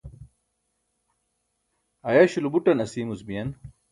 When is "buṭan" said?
2.53-2.83